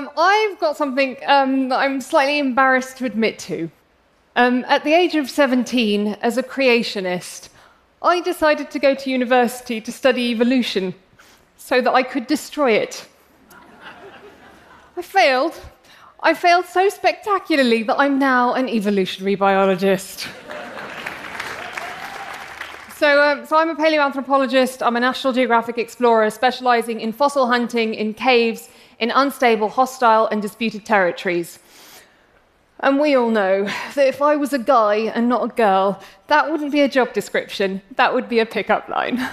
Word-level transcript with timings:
um, 0.00 0.10
I've 0.16 0.58
got 0.58 0.76
something 0.76 1.16
um, 1.26 1.68
that 1.68 1.78
I'm 1.78 2.00
slightly 2.00 2.38
embarrassed 2.38 2.96
to 2.98 3.04
admit 3.04 3.38
to. 3.40 3.70
Um, 4.34 4.64
at 4.66 4.82
the 4.82 4.94
age 4.94 5.14
of 5.14 5.28
17, 5.28 6.16
as 6.22 6.38
a 6.38 6.42
creationist, 6.42 7.50
I 8.02 8.20
decided 8.20 8.70
to 8.70 8.78
go 8.78 8.94
to 8.94 9.10
university 9.10 9.78
to 9.82 9.92
study 9.92 10.30
evolution 10.30 10.94
so 11.58 11.82
that 11.82 11.92
I 11.92 12.02
could 12.02 12.26
destroy 12.26 12.72
it. 12.72 13.06
I 14.96 15.02
failed. 15.02 15.60
I 16.20 16.32
failed 16.32 16.64
so 16.64 16.88
spectacularly 16.88 17.82
that 17.82 17.98
I'm 17.98 18.18
now 18.18 18.54
an 18.54 18.68
evolutionary 18.68 19.34
biologist. 19.34 20.28
So, 23.00 23.22
um, 23.22 23.46
so, 23.46 23.56
I'm 23.56 23.70
a 23.70 23.74
paleoanthropologist. 23.74 24.86
I'm 24.86 24.94
a 24.94 25.00
National 25.00 25.32
Geographic 25.32 25.78
explorer 25.78 26.28
specializing 26.28 27.00
in 27.00 27.14
fossil 27.14 27.46
hunting 27.46 27.94
in 27.94 28.12
caves 28.12 28.68
in 28.98 29.10
unstable, 29.10 29.70
hostile, 29.70 30.26
and 30.26 30.42
disputed 30.42 30.84
territories. 30.84 31.60
And 32.80 33.00
we 33.00 33.14
all 33.14 33.30
know 33.30 33.64
that 33.94 34.06
if 34.06 34.20
I 34.20 34.36
was 34.36 34.52
a 34.52 34.58
guy 34.58 34.96
and 35.14 35.30
not 35.30 35.50
a 35.50 35.54
girl, 35.54 35.98
that 36.26 36.52
wouldn't 36.52 36.72
be 36.72 36.82
a 36.82 36.90
job 36.90 37.14
description, 37.14 37.80
that 37.96 38.12
would 38.12 38.28
be 38.28 38.38
a 38.38 38.44
pickup 38.44 38.86
line. 38.90 39.16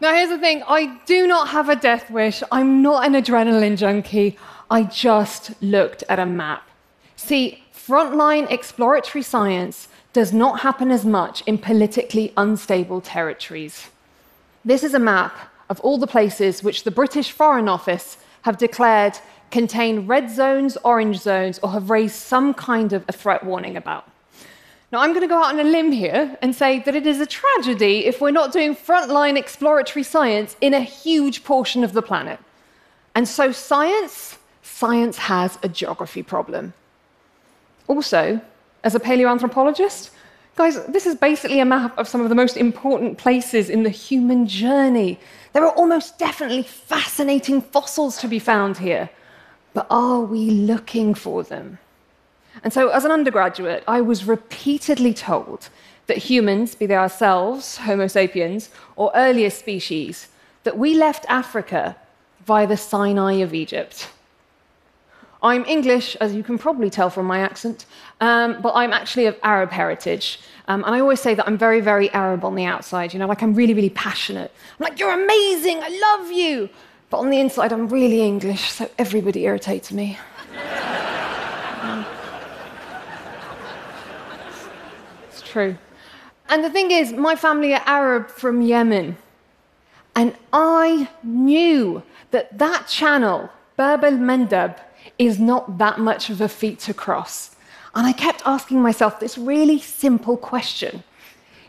now, 0.00 0.12
here's 0.12 0.30
the 0.30 0.38
thing 0.38 0.64
I 0.66 0.98
do 1.06 1.28
not 1.28 1.50
have 1.50 1.68
a 1.68 1.76
death 1.76 2.10
wish, 2.10 2.42
I'm 2.50 2.82
not 2.82 3.06
an 3.06 3.12
adrenaline 3.12 3.76
junkie. 3.76 4.36
I 4.68 4.82
just 4.82 5.62
looked 5.62 6.02
at 6.08 6.18
a 6.18 6.26
map. 6.26 6.68
See, 7.14 7.62
frontline 7.72 8.50
exploratory 8.50 9.22
science 9.22 9.86
does 10.12 10.32
not 10.32 10.60
happen 10.60 10.90
as 10.90 11.04
much 11.04 11.42
in 11.42 11.58
politically 11.58 12.32
unstable 12.36 13.00
territories. 13.00 13.88
This 14.64 14.82
is 14.82 14.94
a 14.94 14.98
map 14.98 15.36
of 15.68 15.80
all 15.80 15.98
the 15.98 16.06
places 16.06 16.62
which 16.62 16.84
the 16.84 16.90
British 16.90 17.30
Foreign 17.30 17.68
Office 17.68 18.18
have 18.42 18.58
declared 18.58 19.18
contain 19.50 20.06
red 20.06 20.30
zones, 20.30 20.76
orange 20.84 21.18
zones, 21.18 21.58
or 21.62 21.70
have 21.70 21.90
raised 21.90 22.16
some 22.16 22.54
kind 22.54 22.92
of 22.92 23.04
a 23.08 23.12
threat 23.12 23.44
warning 23.44 23.76
about. 23.76 24.08
Now, 24.92 25.00
I'm 25.00 25.10
going 25.10 25.22
to 25.22 25.28
go 25.28 25.38
out 25.38 25.54
on 25.54 25.60
a 25.60 25.64
limb 25.64 25.92
here 25.92 26.36
and 26.42 26.54
say 26.54 26.80
that 26.80 26.96
it 26.96 27.06
is 27.06 27.20
a 27.20 27.26
tragedy 27.26 28.06
if 28.06 28.20
we're 28.20 28.32
not 28.32 28.52
doing 28.52 28.74
frontline 28.74 29.36
exploratory 29.38 30.02
science 30.02 30.56
in 30.60 30.74
a 30.74 30.80
huge 30.80 31.44
portion 31.44 31.84
of 31.84 31.92
the 31.92 32.02
planet. 32.02 32.40
And 33.14 33.28
so, 33.28 33.52
science, 33.52 34.38
science 34.62 35.18
has 35.18 35.58
a 35.62 35.68
geography 35.68 36.24
problem. 36.24 36.72
Also, 37.86 38.40
as 38.82 38.94
a 38.94 39.00
paleoanthropologist, 39.00 40.10
guys, 40.56 40.84
this 40.86 41.06
is 41.06 41.14
basically 41.14 41.60
a 41.60 41.64
map 41.64 41.96
of 41.98 42.08
some 42.08 42.20
of 42.20 42.28
the 42.28 42.34
most 42.34 42.56
important 42.56 43.18
places 43.18 43.70
in 43.70 43.82
the 43.82 43.90
human 43.90 44.46
journey. 44.46 45.18
There 45.52 45.64
are 45.64 45.72
almost 45.72 46.18
definitely 46.18 46.62
fascinating 46.62 47.60
fossils 47.60 48.18
to 48.18 48.28
be 48.28 48.38
found 48.38 48.78
here. 48.78 49.10
But 49.72 49.86
are 49.90 50.20
we 50.20 50.50
looking 50.50 51.14
for 51.14 51.42
them? 51.42 51.78
And 52.64 52.72
so, 52.72 52.88
as 52.88 53.04
an 53.04 53.12
undergraduate, 53.12 53.84
I 53.86 54.00
was 54.00 54.24
repeatedly 54.24 55.14
told 55.14 55.68
that 56.08 56.18
humans, 56.18 56.74
be 56.74 56.86
they 56.86 56.96
ourselves, 56.96 57.76
Homo 57.76 58.08
sapiens, 58.08 58.70
or 58.96 59.12
earlier 59.14 59.50
species, 59.50 60.28
that 60.64 60.76
we 60.76 60.94
left 60.94 61.24
Africa 61.28 61.96
via 62.44 62.66
the 62.66 62.76
Sinai 62.76 63.34
of 63.34 63.54
Egypt. 63.54 64.08
I'm 65.42 65.64
English, 65.64 66.16
as 66.16 66.34
you 66.34 66.42
can 66.42 66.58
probably 66.58 66.90
tell 66.90 67.08
from 67.08 67.26
my 67.26 67.38
accent, 67.38 67.86
um, 68.20 68.60
but 68.60 68.74
I'm 68.74 68.92
actually 68.92 69.24
of 69.26 69.38
Arab 69.42 69.70
heritage. 69.70 70.38
Um, 70.68 70.84
and 70.84 70.94
I 70.94 71.00
always 71.00 71.20
say 71.20 71.34
that 71.34 71.46
I'm 71.46 71.56
very, 71.56 71.80
very 71.80 72.10
Arab 72.10 72.44
on 72.44 72.54
the 72.54 72.64
outside, 72.64 73.14
you 73.14 73.18
know, 73.18 73.26
like 73.26 73.42
I'm 73.42 73.54
really, 73.54 73.72
really 73.72 73.90
passionate. 73.90 74.52
I'm 74.78 74.84
like, 74.84 75.00
you're 75.00 75.12
amazing, 75.12 75.78
I 75.82 75.88
love 75.88 76.30
you. 76.30 76.68
But 77.08 77.18
on 77.18 77.30
the 77.30 77.40
inside, 77.40 77.72
I'm 77.72 77.88
really 77.88 78.20
English, 78.20 78.70
so 78.70 78.90
everybody 78.98 79.44
irritates 79.44 79.90
me. 79.90 80.18
it's 85.30 85.42
true. 85.42 85.76
And 86.50 86.62
the 86.62 86.70
thing 86.70 86.90
is, 86.90 87.12
my 87.12 87.34
family 87.34 87.74
are 87.74 87.82
Arab 87.86 88.28
from 88.28 88.60
Yemen. 88.60 89.16
And 90.14 90.36
I 90.52 91.08
knew 91.22 92.02
that 92.30 92.58
that 92.58 92.88
channel, 92.88 93.48
Bab 93.76 94.04
el 94.04 94.18
Mandeb, 94.18 94.76
is 95.18 95.38
not 95.38 95.78
that 95.78 95.98
much 95.98 96.30
of 96.30 96.40
a 96.40 96.48
feat 96.48 96.78
to 96.80 96.94
cross. 96.94 97.56
And 97.94 98.06
I 98.06 98.12
kept 98.12 98.42
asking 98.46 98.80
myself 98.80 99.18
this 99.18 99.36
really 99.36 99.78
simple 99.78 100.36
question. 100.36 101.02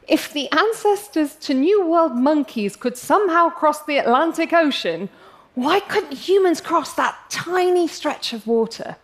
If 0.07 0.33
the 0.33 0.49
ancestors 0.51 1.35
to 1.35 1.53
New 1.53 1.85
World 1.85 2.15
monkeys 2.15 2.75
could 2.75 2.97
somehow 2.97 3.49
cross 3.49 3.83
the 3.83 3.97
Atlantic 3.97 4.53
Ocean, 4.53 5.09
why 5.55 5.79
couldn't 5.79 6.13
humans 6.13 6.61
cross 6.61 6.93
that 6.93 7.17
tiny 7.29 7.87
stretch 7.87 8.33
of 8.33 8.47
water? 8.47 8.97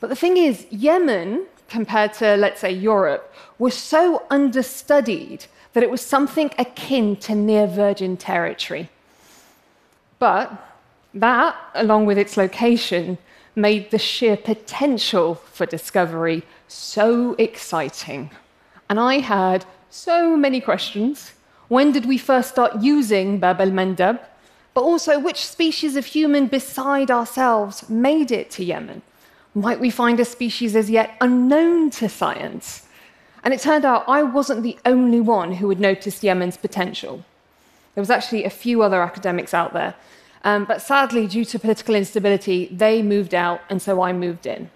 But 0.00 0.08
the 0.08 0.16
thing 0.16 0.36
is, 0.36 0.66
Yemen, 0.70 1.46
compared 1.68 2.12
to, 2.14 2.36
let's 2.36 2.60
say, 2.60 2.72
Europe, 2.72 3.32
was 3.58 3.74
so 3.74 4.24
understudied 4.30 5.46
that 5.72 5.82
it 5.82 5.90
was 5.90 6.00
something 6.00 6.50
akin 6.58 7.16
to 7.16 7.34
near 7.34 7.66
virgin 7.66 8.16
territory. 8.16 8.90
But 10.18 10.69
that, 11.14 11.56
along 11.74 12.06
with 12.06 12.18
its 12.18 12.36
location, 12.36 13.18
made 13.56 13.90
the 13.90 13.98
sheer 13.98 14.36
potential 14.36 15.34
for 15.34 15.66
discovery 15.66 16.42
so 16.68 17.34
exciting. 17.34 18.30
And 18.88 18.98
I 19.00 19.18
had 19.18 19.64
so 19.90 20.36
many 20.36 20.60
questions. 20.60 21.32
When 21.68 21.92
did 21.92 22.06
we 22.06 22.18
first 22.18 22.50
start 22.50 22.80
using 22.80 23.38
Bab 23.38 23.60
el 23.60 23.70
Mandeb? 23.70 24.20
But 24.72 24.82
also, 24.82 25.18
which 25.18 25.44
species 25.44 25.96
of 25.96 26.06
human 26.06 26.46
beside 26.46 27.10
ourselves 27.10 27.88
made 27.88 28.30
it 28.30 28.50
to 28.52 28.64
Yemen? 28.64 29.02
Might 29.54 29.80
we 29.80 29.90
find 29.90 30.20
a 30.20 30.24
species 30.24 30.76
as 30.76 30.90
yet 30.90 31.16
unknown 31.20 31.90
to 31.90 32.08
science? 32.08 32.86
And 33.42 33.52
it 33.52 33.60
turned 33.60 33.84
out 33.84 34.08
I 34.08 34.22
wasn't 34.22 34.62
the 34.62 34.78
only 34.84 35.20
one 35.20 35.54
who 35.54 35.68
had 35.70 35.80
noticed 35.80 36.22
Yemen's 36.22 36.56
potential. 36.56 37.24
There 37.94 38.02
was 38.02 38.10
actually 38.10 38.44
a 38.44 38.50
few 38.50 38.82
other 38.82 39.02
academics 39.02 39.52
out 39.52 39.72
there 39.72 39.94
um, 40.42 40.64
but 40.64 40.80
sadly, 40.80 41.26
due 41.26 41.44
to 41.44 41.58
political 41.58 41.94
instability, 41.94 42.66
they 42.72 43.02
moved 43.02 43.34
out, 43.34 43.60
and 43.68 43.80
so 43.80 44.00
I 44.02 44.12
moved 44.12 44.46
in. 44.46 44.70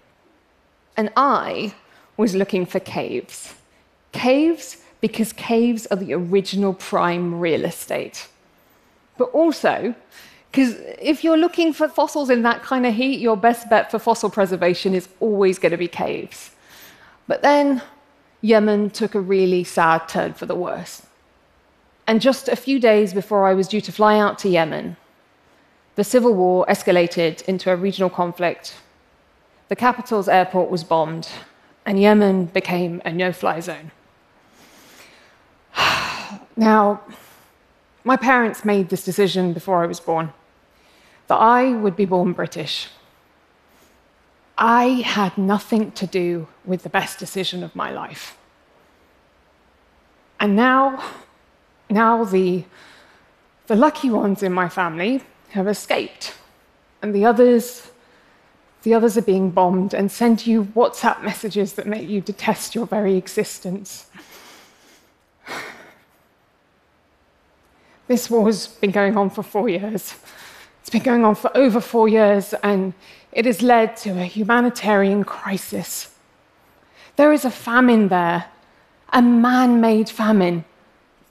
And 0.96 1.10
I 1.16 1.74
was 2.16 2.34
looking 2.34 2.66
for 2.66 2.80
caves. 2.80 3.54
Caves 4.12 4.78
because 5.00 5.32
caves 5.34 5.86
are 5.88 5.96
the 5.96 6.14
original 6.14 6.72
prime 6.72 7.38
real 7.38 7.64
estate. 7.64 8.28
But 9.18 9.30
also, 9.32 9.94
because 10.50 10.76
if 11.00 11.24
you're 11.24 11.36
looking 11.36 11.72
for 11.72 11.88
fossils 11.88 12.30
in 12.30 12.42
that 12.42 12.62
kind 12.62 12.86
of 12.86 12.94
heat, 12.94 13.20
your 13.20 13.36
best 13.36 13.68
bet 13.68 13.90
for 13.90 13.98
fossil 13.98 14.30
preservation 14.30 14.94
is 14.94 15.08
always 15.20 15.58
going 15.58 15.72
to 15.72 15.76
be 15.78 15.88
caves. 15.88 16.52
But 17.26 17.42
then 17.42 17.82
Yemen 18.40 18.90
took 18.90 19.14
a 19.14 19.20
really 19.20 19.64
sad 19.64 20.08
turn 20.08 20.34
for 20.34 20.46
the 20.46 20.54
worse. 20.54 21.02
And 22.06 22.20
just 22.20 22.48
a 22.48 22.56
few 22.56 22.78
days 22.78 23.12
before 23.12 23.46
I 23.46 23.54
was 23.54 23.68
due 23.68 23.80
to 23.80 23.92
fly 23.92 24.18
out 24.18 24.38
to 24.40 24.48
Yemen, 24.48 24.96
the 25.96 26.04
civil 26.04 26.34
war 26.34 26.66
escalated 26.66 27.42
into 27.42 27.70
a 27.70 27.76
regional 27.76 28.10
conflict. 28.10 28.76
The 29.68 29.76
capital's 29.76 30.28
airport 30.28 30.70
was 30.70 30.84
bombed, 30.84 31.28
and 31.86 32.00
Yemen 32.00 32.46
became 32.46 33.00
a 33.04 33.12
no 33.12 33.32
fly 33.32 33.60
zone. 33.60 33.92
now, 36.56 37.00
my 38.02 38.16
parents 38.16 38.64
made 38.64 38.88
this 38.88 39.04
decision 39.04 39.52
before 39.52 39.82
I 39.82 39.86
was 39.86 40.00
born 40.00 40.32
that 41.26 41.36
I 41.36 41.70
would 41.70 41.96
be 41.96 42.04
born 42.04 42.32
British. 42.32 42.88
I 44.58 45.02
had 45.04 45.38
nothing 45.38 45.92
to 45.92 46.06
do 46.06 46.48
with 46.64 46.82
the 46.82 46.88
best 46.88 47.18
decision 47.18 47.62
of 47.64 47.74
my 47.74 47.90
life. 47.90 48.36
And 50.38 50.54
now, 50.54 51.02
now 51.88 52.24
the, 52.24 52.64
the 53.68 53.74
lucky 53.74 54.10
ones 54.10 54.42
in 54.42 54.52
my 54.52 54.68
family 54.68 55.22
have 55.54 55.68
escaped, 55.68 56.34
and 57.00 57.14
the 57.14 57.24
others, 57.24 57.92
the 58.82 58.92
others 58.92 59.16
are 59.16 59.22
being 59.22 59.50
bombed 59.50 59.94
and 59.94 60.10
send 60.10 60.48
you 60.48 60.64
WhatsApp 60.64 61.22
messages 61.22 61.74
that 61.74 61.86
make 61.86 62.08
you 62.08 62.20
detest 62.20 62.74
your 62.74 62.86
very 62.86 63.16
existence. 63.16 64.10
This 68.06 68.28
war's 68.28 68.66
been 68.66 68.90
going 68.90 69.16
on 69.16 69.30
for 69.30 69.42
four 69.42 69.66
years. 69.66 70.14
It's 70.82 70.90
been 70.90 71.02
going 71.02 71.24
on 71.24 71.36
for 71.36 71.56
over 71.56 71.80
four 71.80 72.06
years, 72.06 72.52
and 72.62 72.92
it 73.32 73.46
has 73.46 73.62
led 73.62 73.96
to 73.98 74.10
a 74.10 74.24
humanitarian 74.24 75.24
crisis. 75.24 76.14
There 77.16 77.32
is 77.32 77.46
a 77.46 77.50
famine 77.50 78.08
there, 78.08 78.44
a 79.10 79.22
man 79.22 79.80
made 79.80 80.10
famine 80.10 80.66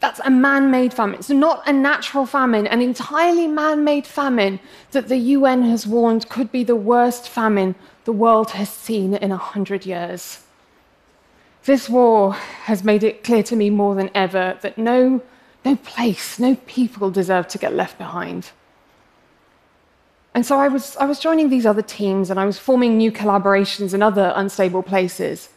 that's 0.04 0.20
a 0.26 0.30
man 0.30 0.70
made 0.70 0.94
famine. 0.94 1.18
It's 1.18 1.30
not 1.30 1.66
a 1.66 1.72
natural 1.72 2.26
famine, 2.26 2.68
an 2.68 2.82
entirely 2.82 3.48
man 3.48 3.86
made 3.86 4.06
famine 4.06 4.60
that 4.92 5.08
the 5.08 5.16
UN 5.16 5.64
has 5.64 5.88
warned 5.88 6.28
could 6.28 6.52
be 6.52 6.66
the 6.66 6.76
worst 6.76 7.30
famine 7.30 7.74
the 8.04 8.12
world 8.12 8.52
has 8.52 8.68
seen 8.68 9.14
in 9.14 9.32
a 9.32 9.38
hundred 9.38 9.86
years. 9.86 10.44
This 11.64 11.88
war 11.88 12.34
has 12.34 12.84
made 12.84 13.02
it 13.06 13.24
clear 13.24 13.44
to 13.44 13.56
me 13.56 13.70
more 13.70 13.96
than 13.96 14.10
ever 14.14 14.58
that 14.62 14.78
no, 14.78 15.22
no 15.64 15.78
place, 15.78 16.38
no 16.38 16.56
people 16.68 17.10
deserve 17.10 17.48
to 17.48 17.58
get 17.58 17.74
left 17.74 17.98
behind. 17.98 18.52
And 20.34 20.46
so 20.46 20.60
I 20.60 20.68
was, 20.68 20.98
I 20.98 21.06
was 21.06 21.18
joining 21.18 21.50
these 21.50 21.66
other 21.66 21.82
teams 21.82 22.30
and 22.30 22.38
I 22.42 22.46
was 22.46 22.60
forming 22.60 22.98
new 22.98 23.10
collaborations 23.10 23.94
in 23.94 24.04
other 24.04 24.34
unstable 24.36 24.84
places. 24.84 25.48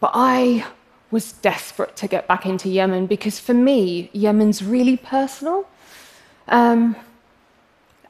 But 0.00 0.10
I 0.12 0.66
was 1.10 1.32
desperate 1.32 1.96
to 1.96 2.06
get 2.06 2.26
back 2.28 2.46
into 2.46 2.68
Yemen 2.68 3.06
because 3.06 3.38
for 3.40 3.54
me, 3.54 4.10
Yemen's 4.12 4.62
really 4.62 4.96
personal. 4.96 5.68
Um, 6.48 6.96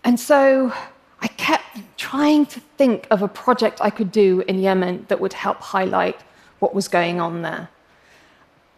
and 0.05 0.19
so 0.19 0.73
I 1.21 1.29
kept 1.29 1.65
trying 1.97 2.47
to 2.47 2.61
think 2.79 3.07
of 3.11 3.23
a 3.23 3.29
project 3.29 3.81
I 3.81 3.91
could 3.91 4.13
do 4.13 4.43
in 4.49 4.59
Yemen 4.59 5.07
that 5.09 5.21
would 5.21 5.33
help 5.33 5.59
highlight 5.59 6.21
what 6.59 6.75
was 6.75 6.89
going 6.89 7.21
on 7.21 7.43
there. 7.43 7.69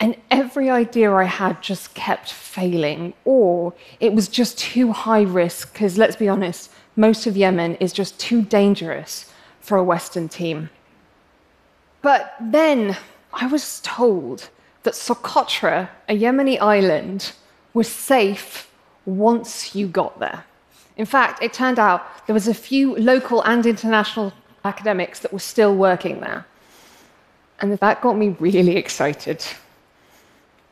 And 0.00 0.16
every 0.32 0.68
idea 0.68 1.12
I 1.12 1.24
had 1.24 1.62
just 1.62 1.94
kept 1.94 2.32
failing, 2.32 3.14
or 3.24 3.72
it 4.00 4.12
was 4.12 4.26
just 4.26 4.58
too 4.58 4.90
high 4.90 5.22
risk, 5.22 5.72
because 5.72 5.96
let's 5.96 6.16
be 6.16 6.28
honest, 6.28 6.72
most 6.96 7.26
of 7.26 7.36
Yemen 7.36 7.76
is 7.76 7.92
just 7.92 8.18
too 8.18 8.42
dangerous 8.42 9.32
for 9.60 9.76
a 9.78 9.84
Western 9.84 10.28
team. 10.28 10.70
But 12.02 12.34
then 12.40 12.96
I 13.32 13.46
was 13.46 13.80
told 13.80 14.50
that 14.82 14.94
Socotra, 14.94 15.88
a 16.08 16.18
Yemeni 16.18 16.60
island, 16.60 17.32
was 17.74 17.88
safe 17.88 18.70
once 19.06 19.74
you 19.74 19.86
got 19.86 20.18
there. 20.20 20.44
In 20.96 21.06
fact, 21.06 21.42
it 21.42 21.52
turned 21.52 21.78
out 21.78 22.26
there 22.26 22.34
was 22.34 22.48
a 22.48 22.54
few 22.54 22.96
local 22.96 23.42
and 23.42 23.64
international 23.64 24.32
academics 24.64 25.20
that 25.20 25.32
were 25.32 25.38
still 25.38 25.74
working 25.74 26.20
there. 26.20 26.46
And 27.60 27.78
that 27.78 28.02
got 28.02 28.16
me 28.16 28.36
really 28.38 28.76
excited. 28.76 29.44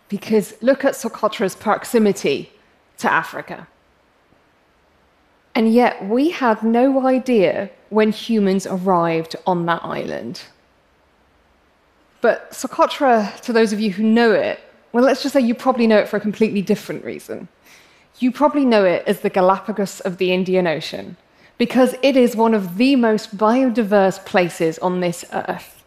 Because 0.08 0.54
look 0.60 0.84
at 0.84 0.94
Socotra's 0.94 1.54
proximity 1.54 2.52
to 2.98 3.10
Africa. 3.10 3.66
And 5.54 5.72
yet, 5.72 6.04
we 6.08 6.30
had 6.30 6.62
no 6.62 7.06
idea 7.06 7.70
when 7.88 8.12
humans 8.12 8.66
arrived 8.66 9.36
on 9.46 9.66
that 9.66 9.84
island. 9.84 10.42
But 12.20 12.50
Socotra, 12.50 13.40
to 13.42 13.52
those 13.52 13.72
of 13.72 13.80
you 13.80 13.90
who 13.92 14.02
know 14.02 14.32
it, 14.32 14.60
well, 14.92 15.04
let's 15.04 15.22
just 15.22 15.32
say 15.32 15.40
you 15.40 15.54
probably 15.54 15.86
know 15.86 15.98
it 15.98 16.08
for 16.08 16.16
a 16.16 16.20
completely 16.20 16.62
different 16.62 17.04
reason. 17.04 17.48
You 18.18 18.30
probably 18.30 18.64
know 18.64 18.84
it 18.84 19.04
as 19.06 19.20
the 19.20 19.30
Galapagos 19.30 20.00
of 20.00 20.18
the 20.18 20.32
Indian 20.32 20.66
Ocean, 20.66 21.16
because 21.56 21.94
it 22.02 22.16
is 22.16 22.36
one 22.36 22.54
of 22.54 22.76
the 22.76 22.96
most 22.96 23.36
biodiverse 23.36 24.24
places 24.26 24.78
on 24.80 25.00
this 25.00 25.24
earth. 25.32 25.82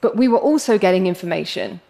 But 0.00 0.16
we 0.16 0.28
were 0.28 0.38
also 0.38 0.78
getting 0.78 1.06
information 1.06 1.80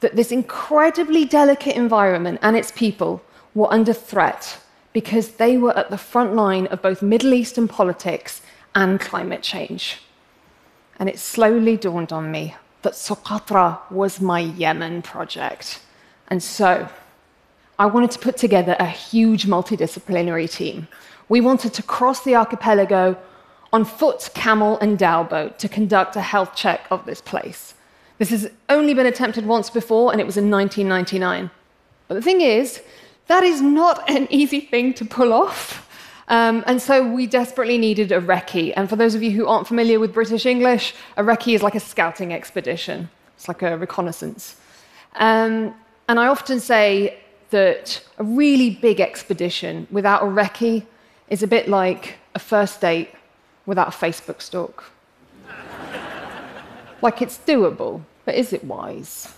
that 0.00 0.16
this 0.16 0.32
incredibly 0.32 1.24
delicate 1.24 1.76
environment 1.76 2.38
and 2.42 2.56
its 2.56 2.72
people 2.72 3.22
were 3.54 3.72
under 3.72 3.92
threat 3.92 4.58
because 4.92 5.32
they 5.32 5.56
were 5.56 5.76
at 5.76 5.90
the 5.90 5.98
front 5.98 6.34
line 6.34 6.66
of 6.66 6.82
both 6.82 7.02
Middle 7.02 7.32
Eastern 7.32 7.68
politics 7.68 8.42
and 8.74 9.00
climate 9.00 9.42
change. 9.42 9.98
And 10.98 11.08
it 11.08 11.18
slowly 11.18 11.76
dawned 11.76 12.12
on 12.12 12.30
me 12.30 12.54
that 12.82 12.94
Socotra 12.94 13.78
was 13.90 14.20
my 14.20 14.40
Yemen 14.40 15.02
project. 15.02 15.80
And 16.28 16.42
so 16.42 16.88
I 17.78 17.86
wanted 17.86 18.10
to 18.12 18.18
put 18.18 18.36
together 18.36 18.76
a 18.78 18.86
huge 18.86 19.46
multidisciplinary 19.46 20.50
team. 20.50 20.88
We 21.28 21.40
wanted 21.40 21.74
to 21.74 21.82
cross 21.82 22.22
the 22.24 22.36
archipelago 22.36 23.16
on 23.72 23.84
foot, 23.84 24.30
camel, 24.34 24.78
and 24.80 24.98
dhow 24.98 25.22
boat 25.22 25.58
to 25.60 25.68
conduct 25.68 26.16
a 26.16 26.20
health 26.20 26.54
check 26.54 26.86
of 26.90 27.06
this 27.06 27.20
place. 27.20 27.74
This 28.18 28.30
has 28.30 28.50
only 28.68 28.94
been 28.94 29.06
attempted 29.06 29.46
once 29.46 29.70
before, 29.70 30.12
and 30.12 30.20
it 30.20 30.26
was 30.26 30.36
in 30.36 30.50
1999. 30.50 31.50
But 32.08 32.14
the 32.14 32.22
thing 32.22 32.40
is, 32.40 32.82
that 33.28 33.44
is 33.44 33.62
not 33.62 34.10
an 34.10 34.26
easy 34.30 34.60
thing 34.60 34.92
to 34.94 35.04
pull 35.04 35.32
off. 35.32 35.88
Um, 36.30 36.62
and 36.68 36.80
so 36.80 37.06
we 37.06 37.26
desperately 37.26 37.76
needed 37.76 38.12
a 38.12 38.20
recce. 38.20 38.72
And 38.76 38.88
for 38.88 38.94
those 38.94 39.16
of 39.16 39.22
you 39.22 39.32
who 39.32 39.48
aren't 39.48 39.66
familiar 39.66 39.98
with 39.98 40.14
British 40.14 40.46
English, 40.46 40.94
a 41.16 41.24
recce 41.24 41.56
is 41.56 41.62
like 41.62 41.74
a 41.74 41.80
scouting 41.80 42.32
expedition, 42.32 43.10
it's 43.36 43.48
like 43.48 43.62
a 43.62 43.76
reconnaissance. 43.76 44.56
Um, 45.16 45.74
and 46.08 46.20
I 46.20 46.28
often 46.28 46.60
say 46.60 47.18
that 47.50 48.00
a 48.18 48.22
really 48.24 48.70
big 48.70 49.00
expedition 49.00 49.88
without 49.90 50.22
a 50.22 50.26
recce 50.26 50.86
is 51.28 51.42
a 51.42 51.48
bit 51.48 51.68
like 51.68 52.18
a 52.36 52.38
first 52.38 52.80
date 52.80 53.10
without 53.66 53.88
a 53.88 53.90
Facebook 53.90 54.40
stalk. 54.40 54.84
like 57.02 57.20
it's 57.20 57.38
doable, 57.38 58.02
but 58.24 58.36
is 58.36 58.52
it 58.52 58.62
wise? 58.62 59.34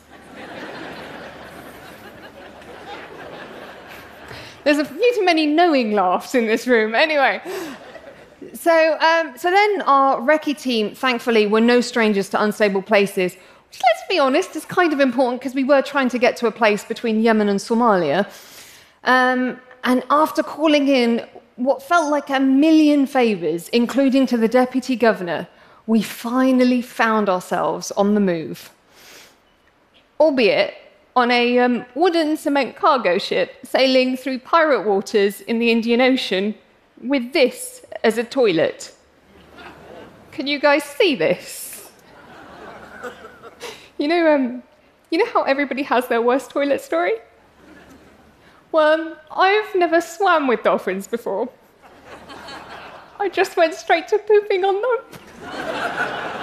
There's 4.64 4.78
a 4.78 4.84
few 4.84 5.14
too 5.14 5.24
many 5.24 5.46
knowing 5.46 5.92
laughs 5.92 6.34
in 6.34 6.46
this 6.46 6.66
room. 6.66 6.94
Anyway, 6.94 7.40
so, 8.54 8.98
um, 9.00 9.36
so 9.36 9.50
then 9.50 9.82
our 9.82 10.20
recce 10.20 10.60
team, 10.60 10.94
thankfully, 10.94 11.46
were 11.46 11.60
no 11.60 11.80
strangers 11.80 12.28
to 12.30 12.42
unstable 12.42 12.82
places. 12.82 13.34
Which, 13.34 13.80
let's 13.82 14.02
be 14.08 14.18
honest, 14.18 14.54
is 14.54 14.64
kind 14.64 14.92
of 14.92 15.00
important 15.00 15.40
because 15.40 15.54
we 15.54 15.64
were 15.64 15.82
trying 15.82 16.08
to 16.10 16.18
get 16.18 16.36
to 16.38 16.46
a 16.46 16.52
place 16.52 16.84
between 16.84 17.22
Yemen 17.22 17.48
and 17.48 17.58
Somalia. 17.58 18.26
Um, 19.04 19.58
and 19.84 20.04
after 20.10 20.42
calling 20.42 20.88
in 20.88 21.26
what 21.56 21.82
felt 21.82 22.10
like 22.10 22.30
a 22.30 22.38
million 22.38 23.06
favours, 23.06 23.68
including 23.68 24.26
to 24.26 24.36
the 24.36 24.48
deputy 24.48 24.96
governor, 24.96 25.48
we 25.86 26.02
finally 26.02 26.82
found 26.82 27.28
ourselves 27.28 27.90
on 27.92 28.14
the 28.14 28.20
move. 28.20 28.70
Albeit 30.20 30.74
on 31.14 31.30
a 31.30 31.58
um, 31.58 31.84
wooden 31.94 32.36
cement 32.36 32.76
cargo 32.76 33.18
ship 33.18 33.58
sailing 33.64 34.16
through 34.16 34.38
pirate 34.38 34.82
waters 34.86 35.40
in 35.42 35.58
the 35.58 35.70
Indian 35.70 36.00
Ocean 36.00 36.54
with 37.02 37.32
this 37.32 37.84
as 38.02 38.18
a 38.18 38.24
toilet. 38.24 38.94
Can 40.30 40.46
you 40.46 40.58
guys 40.58 40.82
see 40.84 41.14
this? 41.14 41.90
You 43.98 44.08
know, 44.08 44.34
um, 44.34 44.62
you 45.10 45.18
know 45.18 45.30
how 45.32 45.42
everybody 45.42 45.82
has 45.82 46.08
their 46.08 46.22
worst 46.22 46.50
toilet 46.50 46.80
story? 46.80 47.12
Well, 48.72 49.18
I've 49.30 49.74
never 49.74 50.00
swam 50.00 50.46
with 50.46 50.62
dolphins 50.62 51.06
before. 51.06 51.48
I 53.20 53.28
just 53.28 53.56
went 53.56 53.74
straight 53.74 54.08
to 54.08 54.18
pooping 54.18 54.64
on 54.64 54.82
them. 54.82 56.38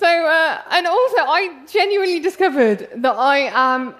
So, 0.00 0.06
uh, 0.06 0.62
and 0.70 0.86
also, 0.86 1.18
I 1.18 1.62
genuinely 1.70 2.20
discovered 2.20 2.88
that 3.02 3.16
I 3.16 3.50
am 3.52 3.94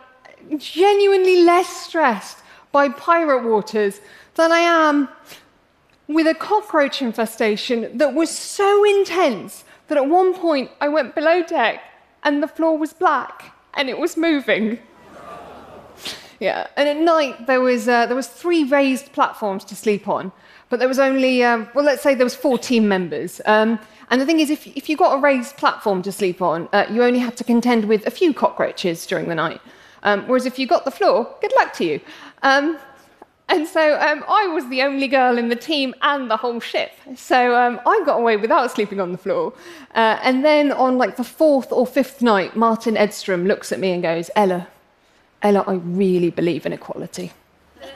genuinely 0.57 1.43
less 1.43 1.69
stressed 1.69 2.39
by 2.73 2.89
pirate 2.89 3.45
waters 3.45 4.01
than 4.35 4.51
I 4.51 4.61
am 4.61 5.11
with 6.09 6.27
a 6.27 6.35
cockroach 6.35 7.03
infestation 7.03 7.99
that 7.99 8.15
was 8.15 8.31
so 8.31 8.83
intense 8.83 9.65
that 9.89 9.99
at 9.99 10.09
one 10.09 10.33
point 10.33 10.71
I 10.81 10.89
went 10.89 11.15
below 11.15 11.43
deck 11.43 11.83
and 12.23 12.43
the 12.43 12.49
floor 12.49 12.79
was 12.79 12.95
black 12.95 13.55
and 13.75 13.91
it 13.91 13.99
was 13.99 14.17
moving. 14.17 14.79
Yeah, 16.41 16.69
and 16.77 16.89
at 16.89 16.97
night 16.97 17.47
there 17.47 17.61
was 17.61 17.87
uh, 17.87 18.07
there 18.07 18.17
was 18.17 18.27
three 18.27 18.65
raised 18.65 19.13
platforms 19.13 19.63
to 19.67 19.77
sleep 19.77 20.09
on, 20.09 20.33
but 20.71 20.79
there 20.79 20.89
was 20.89 20.99
only 20.99 21.45
um, 21.45 21.69
well, 21.75 21.85
let's 21.85 22.03
say 22.03 22.15
there 22.15 22.25
was 22.25 22.35
four 22.35 22.57
team 22.59 22.89
members. 22.89 23.43
Um, 23.45 23.79
and 24.11 24.21
the 24.21 24.27
thing 24.27 24.41
is, 24.41 24.49
if, 24.51 24.67
if 24.67 24.89
you 24.89 24.97
got 24.97 25.19
a 25.19 25.21
raised 25.21 25.59
platform 25.59 26.03
to 26.03 26.11
sleep 26.11 26.41
on, 26.43 26.69
uh, 26.73 26.87
you 26.91 27.05
only 27.05 27.21
had 27.21 27.37
to 27.37 27.45
contend 27.45 27.85
with 27.85 28.07
a 28.07 28.11
few 28.11 28.33
cockroaches 28.33 29.07
during 29.07 29.29
the 29.29 29.35
night. 29.35 29.61
Um, 30.03 30.27
whereas 30.27 30.47
if 30.47 30.59
you 30.59 30.67
got 30.67 30.87
the 30.87 30.91
floor, 30.91 31.33
good 31.43 31.53
luck 31.57 31.75
to 31.75 31.85
you. 31.85 32.01
Um, 32.43 32.79
and 33.51 33.69
so 33.69 34.01
um, 34.01 34.25
I 34.27 34.49
was 34.49 34.67
the 34.69 34.83
only 34.83 35.09
girl 35.09 35.37
in 35.37 35.49
the 35.49 35.57
team 35.57 35.95
and 36.03 36.31
the 36.31 36.37
whole 36.37 36.59
ship. 36.59 36.93
So 37.17 37.55
I 37.87 38.03
got 38.05 38.19
away 38.19 38.37
without 38.37 38.71
sleeping 38.71 39.01
on 39.01 39.13
the 39.13 39.19
floor. 39.19 39.53
Uh, 39.95 40.19
and 40.23 40.45
then 40.45 40.73
on 40.73 40.99
like 40.99 41.17
the 41.17 41.25
fourth 41.25 41.71
or 41.71 41.87
fifth 41.87 42.23
night, 42.23 42.57
Martin 42.57 42.97
Edstrom 42.97 43.47
looks 43.47 43.73
at 43.73 43.79
me 43.79 43.91
and 43.91 44.03
goes, 44.03 44.31
Ella, 44.35 44.69
Ella, 45.43 45.65
I 45.67 45.75
really 45.75 46.31
believe 46.31 46.67
in 46.67 46.73
equality. 46.73 47.33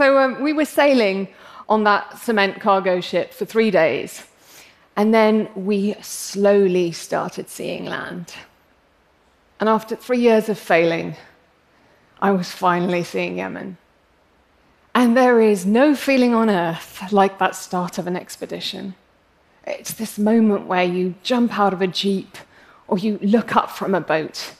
So 0.00 0.16
um, 0.16 0.40
we 0.40 0.54
were 0.54 0.64
sailing 0.64 1.28
on 1.68 1.84
that 1.84 2.18
cement 2.18 2.58
cargo 2.58 3.02
ship 3.02 3.34
for 3.34 3.44
three 3.44 3.70
days. 3.70 4.24
And 4.96 5.12
then 5.12 5.50
we 5.54 5.94
slowly 6.00 6.90
started 6.92 7.50
seeing 7.50 7.84
land. 7.84 8.32
And 9.60 9.68
after 9.68 9.94
three 9.94 10.20
years 10.20 10.48
of 10.48 10.58
failing, 10.58 11.16
I 12.18 12.30
was 12.30 12.50
finally 12.50 13.04
seeing 13.04 13.36
Yemen. 13.36 13.76
And 14.94 15.14
there 15.14 15.38
is 15.38 15.66
no 15.66 15.94
feeling 15.94 16.34
on 16.34 16.48
earth 16.48 17.12
like 17.12 17.38
that 17.38 17.54
start 17.54 17.98
of 17.98 18.06
an 18.06 18.16
expedition. 18.16 18.94
It's 19.66 19.92
this 19.92 20.18
moment 20.18 20.66
where 20.66 20.84
you 20.84 21.14
jump 21.22 21.58
out 21.58 21.74
of 21.74 21.82
a 21.82 21.86
jeep 21.86 22.38
or 22.90 22.98
you 22.98 23.18
look 23.22 23.56
up 23.56 23.70
from 23.70 23.94
a 23.94 24.00
boat 24.00 24.52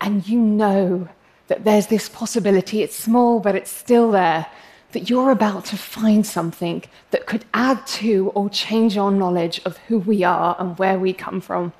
and 0.00 0.26
you 0.26 0.40
know 0.40 1.06
that 1.48 1.64
there's 1.64 1.88
this 1.88 2.08
possibility. 2.08 2.82
It's 2.82 2.96
small, 2.96 3.40
but 3.40 3.54
it's 3.54 3.70
still 3.70 4.10
there 4.10 4.46
that 4.92 5.10
you're 5.10 5.30
about 5.30 5.66
to 5.66 5.76
find 5.76 6.26
something 6.26 6.82
that 7.10 7.26
could 7.26 7.44
add 7.52 7.86
to 7.86 8.32
or 8.34 8.48
change 8.48 8.96
our 8.96 9.10
knowledge 9.10 9.60
of 9.66 9.76
who 9.88 9.98
we 9.98 10.24
are 10.24 10.56
and 10.58 10.78
where 10.78 10.98
we 10.98 11.12
come 11.12 11.42
from. 11.42 11.74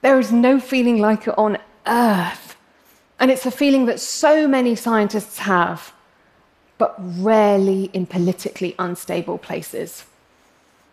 There 0.00 0.18
is 0.18 0.32
no 0.32 0.58
feeling 0.58 0.98
like 0.98 1.28
it 1.28 1.36
on 1.36 1.58
earth. 1.86 2.56
And 3.20 3.30
it's 3.30 3.44
a 3.44 3.50
feeling 3.50 3.84
that 3.86 4.00
so 4.00 4.48
many 4.48 4.74
scientists 4.74 5.38
have, 5.38 5.92
but 6.78 6.94
rarely 6.98 7.90
in 7.92 8.06
politically 8.06 8.74
unstable 8.78 9.36
places. 9.36 10.06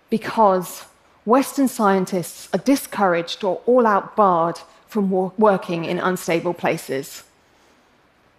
Because 0.10 0.86
Western 1.25 1.67
scientists 1.67 2.48
are 2.53 2.60
discouraged 2.60 3.44
or 3.44 3.62
all 3.65 3.86
out 3.86 4.15
barred 4.15 4.60
from 4.88 5.10
working 5.38 5.86
in 5.86 6.00
unstable 6.00 6.53
places. 6.53 7.24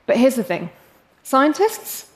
But 0.07 0.17
here's 0.17 0.37
the 0.37 0.45
thing 0.45 0.71
scientists? 1.23 2.11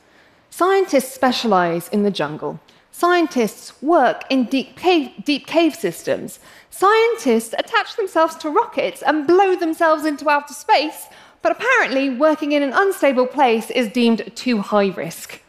Scientists 0.51 1.15
specialize 1.15 1.89
in 1.89 2.03
the 2.03 2.11
jungle. 2.11 2.61
Scientists 2.93 3.81
work 3.83 4.25
in 4.31 4.45
deep 4.45 4.77
cave, 4.77 5.11
deep 5.25 5.47
cave 5.47 5.75
systems. 5.75 6.41
Scientists 6.71 7.55
attach 7.57 7.97
themselves 7.97 8.35
to 8.37 8.51
rockets 8.51 9.03
and 9.03 9.27
blow 9.27 9.55
themselves 9.55 10.05
into 10.05 10.29
outer 10.29 10.55
space 10.55 11.07
but 11.43 11.53
apparently, 11.53 12.11
working 12.11 12.53
in 12.53 12.63
an 12.63 12.73
unstable 12.75 13.27
place 13.27 13.71
is 13.71 13.89
deemed 13.89 14.31
too 14.35 14.61
high 14.61 14.89
risk. 14.89 15.41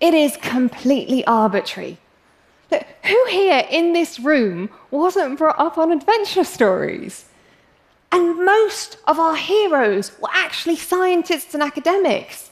It 0.00 0.14
is 0.14 0.36
completely 0.38 1.24
arbitrary. 1.24 1.98
Look, 2.70 2.84
who 3.04 3.26
here 3.28 3.66
in 3.70 3.92
this 3.92 4.20
room 4.20 4.70
wasn't 4.90 5.38
brought 5.38 5.58
up 5.58 5.78
on 5.78 5.92
adventure 5.92 6.44
stories? 6.44 7.26
And 8.12 8.44
most 8.44 8.98
of 9.06 9.18
our 9.18 9.36
heroes 9.36 10.12
were 10.20 10.28
actually 10.32 10.76
scientists 10.76 11.54
and 11.54 11.62
academics. 11.62 12.50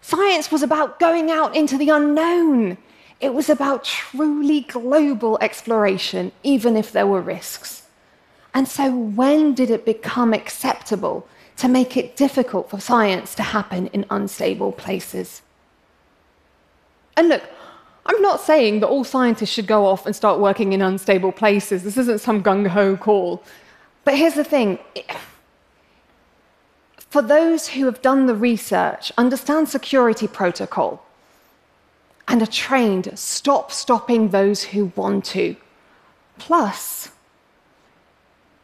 Science 0.00 0.50
was 0.50 0.62
about 0.62 0.98
going 0.98 1.30
out 1.30 1.54
into 1.54 1.76
the 1.76 1.90
unknown. 1.90 2.78
It 3.20 3.34
was 3.34 3.50
about 3.50 3.84
truly 3.84 4.62
global 4.62 5.38
exploration, 5.40 6.32
even 6.42 6.76
if 6.76 6.92
there 6.92 7.06
were 7.06 7.20
risks. 7.20 7.82
And 8.54 8.66
so, 8.66 8.94
when 8.94 9.54
did 9.54 9.70
it 9.70 9.84
become 9.84 10.32
acceptable 10.32 11.28
to 11.58 11.68
make 11.68 11.96
it 11.96 12.16
difficult 12.16 12.70
for 12.70 12.80
science 12.80 13.34
to 13.34 13.42
happen 13.42 13.88
in 13.88 14.06
unstable 14.10 14.72
places. 14.72 15.42
And 17.16 17.28
look, 17.28 17.42
I'm 18.08 18.22
not 18.22 18.40
saying 18.40 18.80
that 18.80 18.88
all 18.88 19.04
scientists 19.04 19.50
should 19.50 19.66
go 19.66 19.86
off 19.86 20.06
and 20.06 20.16
start 20.16 20.40
working 20.40 20.72
in 20.72 20.80
unstable 20.80 21.30
places. 21.30 21.84
This 21.84 21.98
isn't 21.98 22.20
some 22.20 22.42
gung 22.42 22.66
ho 22.66 22.96
call. 22.96 23.42
But 24.04 24.16
here's 24.16 24.34
the 24.34 24.44
thing 24.44 24.78
for 27.10 27.22
those 27.22 27.68
who 27.68 27.86
have 27.86 28.02
done 28.02 28.26
the 28.26 28.34
research, 28.34 29.12
understand 29.16 29.68
security 29.68 30.26
protocol, 30.26 31.04
and 32.26 32.42
are 32.42 32.46
trained, 32.46 33.18
stop 33.18 33.72
stopping 33.72 34.28
those 34.28 34.62
who 34.64 34.92
want 34.96 35.24
to. 35.26 35.56
Plus, 36.38 37.10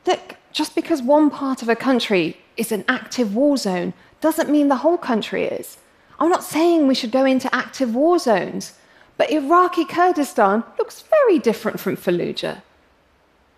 look, 0.07 0.37
just 0.53 0.75
because 0.75 1.03
one 1.03 1.31
part 1.31 1.63
of 1.63 1.69
a 1.69 1.77
country 1.77 2.39
is 2.57 2.71
an 2.71 2.85
active 2.89 3.35
war 3.35 3.57
zone 3.57 3.93
doesn't 4.21 4.51
mean 4.51 4.69
the 4.69 4.77
whole 4.77 4.99
country 4.99 5.45
is. 5.45 5.79
I'm 6.19 6.29
not 6.29 6.45
saying 6.45 6.87
we 6.87 6.95
should 6.95 7.11
go 7.11 7.25
into 7.25 7.55
active 7.55 7.95
war 7.95 8.19
zones, 8.19 8.75
but 9.17 9.31
Iraqi 9.31 9.85
Kurdistan 9.85 10.65
looks 10.79 11.03
very 11.03 11.39
different 11.39 11.81
from 11.81 11.97
Fallujah. 11.97 12.63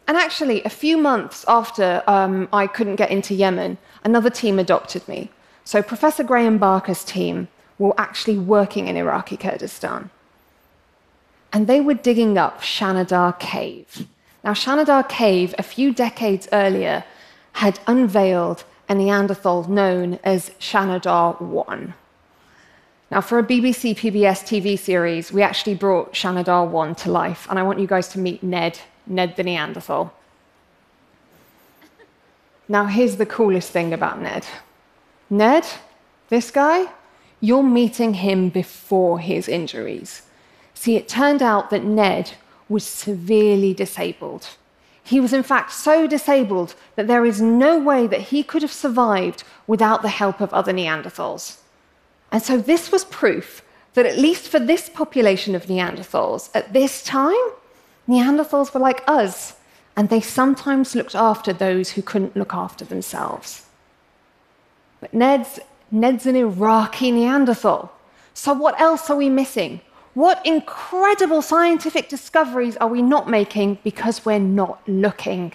And 0.09 0.17
actually, 0.17 0.63
a 0.63 0.69
few 0.69 0.97
months 0.97 1.45
after 1.49 2.03
um, 2.07 2.49
I 2.53 2.67
couldn't 2.67 2.97
get 2.97 3.11
into 3.11 3.35
Yemen, 3.35 3.79
another 4.05 4.31
team 4.31 4.59
adopted 4.59 5.07
me. 5.09 5.31
So, 5.65 5.83
Professor 5.83 6.23
Graeme 6.23 6.59
Barker's 6.59 7.05
team 7.05 7.49
were 7.79 7.95
actually 7.99 8.39
working 8.39 8.87
in 8.87 8.97
Iraqi 8.97 9.37
Kurdistan. 9.37 10.11
And 11.53 11.67
they 11.67 11.81
were 11.81 11.95
digging 11.95 12.39
up 12.39 12.61
Shanidar 12.61 13.39
Cave. 13.39 14.07
Now, 14.45 14.53
Shanidar 14.53 15.09
Cave, 15.09 15.55
a 15.59 15.63
few 15.63 15.93
decades 15.93 16.49
earlier, 16.53 17.05
had 17.55 17.81
unveiled 17.87 18.65
a 18.89 18.95
Neanderthal 18.95 19.65
known 19.65 20.21
as 20.23 20.51
Shanidar 20.61 21.41
1. 21.41 21.95
Now, 23.11 23.21
for 23.21 23.39
a 23.39 23.45
BBC 23.45 23.97
PBS 23.97 24.43
TV 24.43 24.77
series, 24.77 25.31
we 25.31 25.43
actually 25.43 25.75
brought 25.75 26.13
Shanidar 26.13 26.69
1 26.69 26.95
to 26.97 27.11
life, 27.11 27.47
and 27.49 27.59
I 27.59 27.63
want 27.63 27.79
you 27.79 27.87
guys 27.87 28.09
to 28.09 28.19
meet 28.19 28.43
Ned, 28.43 28.81
Ned 29.07 29.37
the 29.37 29.45
Neanderthal. 29.45 30.13
Now, 32.69 32.87
here's 32.87 33.17
the 33.17 33.27
coolest 33.27 33.71
thing 33.71 33.93
about 33.93 34.21
Ned 34.21 34.45
Ned, 35.31 35.67
this 36.31 36.51
guy, 36.51 36.87
you're 37.41 37.63
meeting 37.63 38.15
him 38.15 38.49
before 38.49 39.21
his 39.21 39.49
injuries. 39.49 40.23
See, 40.75 40.97
it 40.97 41.09
turned 41.09 41.43
out 41.43 41.71
that 41.71 41.85
Ned 41.85 42.33
was 42.69 42.85
severely 42.85 43.73
disabled. 43.73 44.49
He 45.05 45.21
was, 45.21 45.33
in 45.33 45.45
fact, 45.45 45.73
so 45.73 46.09
disabled 46.09 46.75
that 46.97 47.07
there 47.07 47.25
is 47.25 47.41
no 47.41 47.79
way 47.79 48.09
that 48.09 48.21
he 48.21 48.43
could 48.43 48.63
have 48.63 48.73
survived 48.73 49.45
without 49.69 50.03
the 50.03 50.09
help 50.09 50.41
of 50.41 50.53
other 50.53 50.73
Neanderthals. 50.73 51.59
And 52.37 52.43
so, 52.43 52.59
this 52.59 52.93
was 52.93 53.07
proof 53.07 53.63
that, 53.95 54.05
at 54.05 54.19
least 54.19 54.49
for 54.49 54.59
this 54.59 54.91
population 54.91 55.55
of 55.55 55.69
Neanderthals, 55.69 56.51
at 56.55 56.75
this 56.75 57.03
time, 57.03 57.47
Neanderthals 58.07 58.75
were 58.75 58.81
like 58.81 59.03
us, 59.07 59.55
and 59.97 60.11
they 60.11 60.21
sometimes 60.21 60.95
looked 60.95 61.15
after 61.15 61.55
those 61.55 61.93
who 61.93 62.03
couldn't 62.03 62.37
look 62.37 62.53
after 62.53 62.85
themselves. 62.85 63.65
But 65.01 65.15
Ned's, 65.15 65.61
Ned's 65.91 66.27
an 66.27 66.37
Iraqi 66.37 67.11
Neanderthal. 67.11 67.91
So, 68.35 68.53
what 68.53 68.79
else 68.79 69.09
are 69.09 69.17
we 69.17 69.31
missing? 69.31 69.81
What 70.13 70.45
incredible 70.45 71.41
scientific 71.41 72.11
discoveries 72.11 72.77
are 72.77 72.89
we 72.89 73.01
not 73.01 73.31
making 73.31 73.79
because 73.83 74.27
we're 74.27 74.39
not 74.39 74.87
looking? 74.87 75.55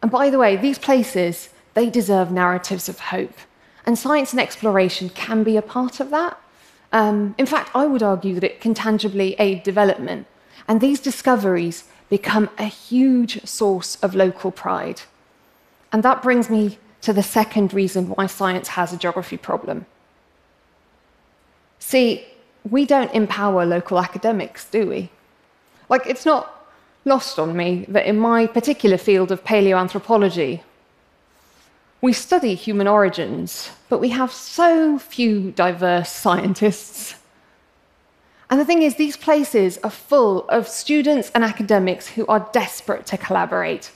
And 0.00 0.10
by 0.10 0.30
the 0.30 0.38
way, 0.38 0.56
these 0.56 0.78
places, 0.78 1.50
they 1.74 1.90
deserve 1.90 2.32
narratives 2.32 2.88
of 2.88 2.98
hope. 2.98 3.36
And 3.88 3.98
science 3.98 4.34
and 4.34 4.40
exploration 4.40 5.08
can 5.08 5.42
be 5.42 5.56
a 5.56 5.62
part 5.62 5.98
of 5.98 6.10
that. 6.10 6.38
Um, 6.92 7.34
in 7.38 7.46
fact, 7.46 7.70
I 7.74 7.86
would 7.86 8.02
argue 8.02 8.34
that 8.34 8.44
it 8.44 8.60
can 8.60 8.74
tangibly 8.74 9.34
aid 9.38 9.62
development. 9.62 10.26
And 10.68 10.78
these 10.78 11.00
discoveries 11.00 11.84
become 12.10 12.50
a 12.58 12.66
huge 12.66 13.42
source 13.46 13.96
of 14.02 14.14
local 14.14 14.50
pride. 14.50 15.00
And 15.90 16.02
that 16.02 16.22
brings 16.22 16.50
me 16.50 16.76
to 17.00 17.14
the 17.14 17.22
second 17.22 17.72
reason 17.72 18.10
why 18.10 18.26
science 18.26 18.68
has 18.68 18.92
a 18.92 18.98
geography 18.98 19.38
problem. 19.38 19.86
See, 21.78 22.26
we 22.68 22.84
don't 22.84 23.14
empower 23.14 23.64
local 23.64 23.98
academics, 23.98 24.66
do 24.66 24.86
we? 24.86 25.08
Like, 25.88 26.06
it's 26.06 26.26
not 26.26 26.68
lost 27.06 27.38
on 27.38 27.56
me 27.56 27.86
that 27.88 28.04
in 28.04 28.18
my 28.18 28.48
particular 28.48 28.98
field 28.98 29.32
of 29.32 29.44
paleoanthropology, 29.44 30.60
we 32.00 32.12
study 32.12 32.54
human 32.54 32.86
origins, 32.86 33.70
but 33.88 33.98
we 33.98 34.10
have 34.10 34.32
so 34.32 34.98
few 34.98 35.50
diverse 35.50 36.10
scientists. 36.24 37.14
And 38.50 38.58
the 38.58 38.64
thing 38.64 38.82
is, 38.82 38.94
these 38.94 39.16
places 39.16 39.78
are 39.84 39.90
full 39.90 40.48
of 40.48 40.66
students 40.68 41.30
and 41.34 41.44
academics 41.44 42.08
who 42.08 42.26
are 42.26 42.48
desperate 42.52 43.04
to 43.06 43.18
collaborate. 43.18 43.90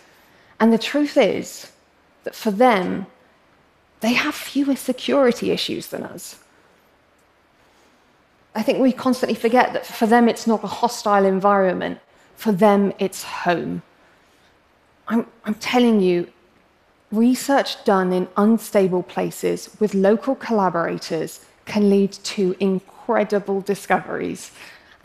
And 0.60 0.72
the 0.72 0.78
truth 0.78 1.16
is 1.16 1.72
that 2.24 2.34
for 2.34 2.50
them, 2.50 3.06
they 4.00 4.12
have 4.12 4.34
fewer 4.34 4.76
security 4.76 5.50
issues 5.50 5.86
than 5.86 6.02
us. 6.02 6.38
I 8.54 8.62
think 8.62 8.78
we 8.78 8.92
constantly 8.92 9.34
forget 9.34 9.72
that 9.72 9.86
for 9.86 10.06
them 10.06 10.28
it's 10.28 10.46
not 10.46 10.62
a 10.62 10.66
hostile 10.66 11.24
environment, 11.24 12.00
for 12.36 12.52
them 12.52 12.92
it's 12.98 13.22
home. 13.22 13.82
I'm, 15.08 15.26
I'm 15.44 15.54
telling 15.54 16.00
you, 16.00 16.30
research 17.12 17.84
done 17.84 18.12
in 18.12 18.26
unstable 18.36 19.02
places 19.02 19.76
with 19.78 19.94
local 19.94 20.34
collaborators 20.34 21.44
can 21.66 21.90
lead 21.90 22.12
to 22.12 22.56
incredible 22.58 23.60
discoveries. 23.60 24.50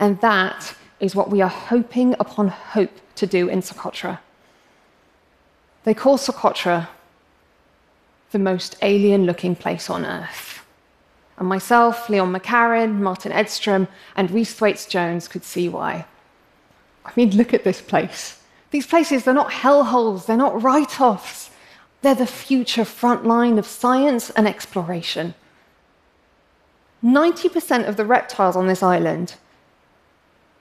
And 0.00 0.20
that 0.20 0.74
is 1.00 1.14
what 1.14 1.30
we 1.30 1.42
are 1.42 1.48
hoping 1.48 2.14
upon 2.18 2.48
hope 2.48 2.90
to 3.16 3.26
do 3.26 3.48
in 3.48 3.60
Socotra. 3.60 4.18
They 5.84 5.94
call 5.94 6.18
Socotra 6.18 6.88
the 8.30 8.38
most 8.38 8.76
alien 8.82 9.24
looking 9.24 9.54
place 9.54 9.88
on 9.88 10.04
earth. 10.04 10.64
And 11.38 11.48
myself, 11.48 12.08
Leon 12.08 12.32
McCarran, 12.32 12.98
Martin 12.98 13.32
Edstrom, 13.32 13.86
and 14.16 14.30
Rhys 14.30 14.54
Thwaites 14.54 14.86
Jones 14.86 15.28
could 15.28 15.44
see 15.44 15.68
why. 15.68 16.04
I 17.04 17.12
mean, 17.16 17.30
look 17.36 17.54
at 17.54 17.64
this 17.64 17.80
place. 17.80 18.42
These 18.70 18.86
places, 18.86 19.24
they're 19.24 19.32
not 19.32 19.50
hellholes, 19.50 20.26
they're 20.26 20.36
not 20.36 20.62
write 20.62 21.00
offs. 21.00 21.47
They're 22.02 22.14
the 22.14 22.26
future 22.26 22.84
front 22.84 23.26
line 23.26 23.58
of 23.58 23.66
science 23.66 24.30
and 24.30 24.46
exploration. 24.46 25.34
90% 27.02 27.88
of 27.88 27.96
the 27.96 28.04
reptiles 28.04 28.56
on 28.56 28.66
this 28.66 28.82
island, 28.82 29.34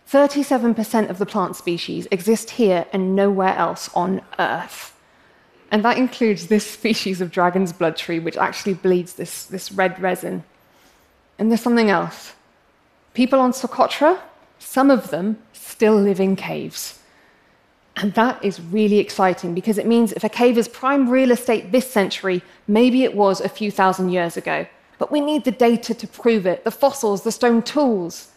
37% 0.10 1.10
of 1.10 1.18
the 1.18 1.26
plant 1.26 1.56
species 1.56 2.08
exist 2.12 2.52
here 2.52 2.86
and 2.94 3.16
nowhere 3.16 3.56
else 3.56 3.90
on 3.94 4.22
Earth. 4.40 4.96
And 5.70 5.84
that 5.84 5.98
includes 5.98 6.48
this 6.48 6.70
species 6.80 7.22
of 7.22 7.32
dragon's 7.32 7.74
blood 7.74 7.98
tree, 7.98 8.20
which 8.20 8.38
actually 8.38 8.76
bleeds 8.76 9.14
this, 9.14 9.46
this 9.46 9.72
red 9.72 10.00
resin. 10.02 10.44
And 11.38 11.52
there's 11.52 11.62
something 11.62 11.90
else. 11.90 12.34
People 13.14 13.40
on 13.40 13.52
Socotra, 13.52 14.20
some 14.60 14.90
of 14.90 15.10
them 15.10 15.40
still 15.54 15.96
live 15.96 16.20
in 16.20 16.36
caves. 16.36 17.00
And 17.98 18.14
that 18.14 18.44
is 18.46 18.62
really 18.62 19.00
exciting 19.00 19.56
because 19.56 19.80
it 19.80 19.88
means 19.88 20.14
if 20.14 20.24
a 20.24 20.30
cave 20.30 20.58
is 20.58 20.68
prime 20.68 21.10
real 21.10 21.32
estate 21.32 21.72
this 21.72 21.90
century, 21.90 22.44
maybe 22.68 23.04
it 23.04 23.16
was 23.16 23.42
a 23.42 23.50
few 23.50 23.72
thousand 23.72 24.12
years 24.12 24.38
ago. 24.38 24.68
But 25.00 25.12
we 25.12 25.20
need 25.20 25.46
the 25.46 25.52
data 25.52 25.96
to 25.96 26.08
prove 26.08 26.46
it 26.46 26.64
the 26.64 26.72
fossils, 26.72 27.24
the 27.24 27.32
stone 27.32 27.64
tools. 27.64 28.30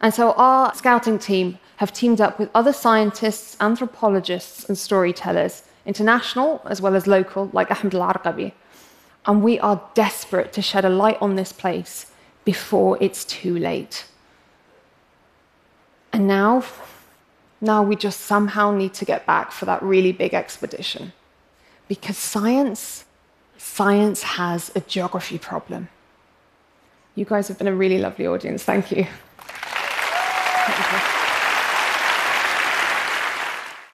And 0.00 0.12
so 0.12 0.32
our 0.32 0.74
scouting 0.74 1.18
team 1.18 1.58
have 1.76 1.92
teamed 1.92 2.20
up 2.20 2.38
with 2.38 2.50
other 2.54 2.72
scientists, 2.72 3.56
anthropologists, 3.60 4.64
and 4.64 4.78
storytellers, 4.78 5.64
international 5.84 6.62
as 6.64 6.80
well 6.80 6.96
as 6.96 7.06
local, 7.06 7.50
like 7.52 7.70
Ahmed 7.70 7.94
Al 7.94 8.12
Arqabi. 8.12 8.52
And 9.26 9.42
we 9.42 9.60
are 9.60 9.82
desperate 9.94 10.52
to 10.54 10.62
shed 10.62 10.84
a 10.86 10.90
light 10.90 11.18
on 11.20 11.36
this 11.36 11.52
place 11.52 12.10
before 12.44 12.96
it's 13.02 13.24
too 13.24 13.58
late. 13.58 14.06
And 16.12 16.26
now, 16.26 16.64
now 17.64 17.82
we 17.82 17.96
just 17.96 18.20
somehow 18.20 18.72
need 18.72 18.92
to 18.94 19.06
get 19.06 19.24
back 19.24 19.50
for 19.50 19.64
that 19.64 19.82
really 19.82 20.12
big 20.12 20.34
expedition. 20.34 21.14
Because 21.88 22.18
science, 22.18 23.06
science 23.56 24.22
has 24.22 24.70
a 24.76 24.80
geography 24.80 25.38
problem. 25.38 25.88
You 27.14 27.24
guys 27.24 27.48
have 27.48 27.56
been 27.56 27.68
a 27.68 27.74
really 27.74 27.98
lovely 27.98 28.26
audience. 28.26 28.62
Thank 28.64 28.90
you. 28.90 29.06
Thank 29.38 30.92
you. 30.92 30.98